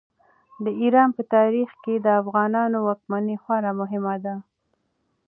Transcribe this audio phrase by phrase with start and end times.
[0.63, 4.35] د ایران په تاریخ کې د افغانانو واکمني خورا مهمه ده.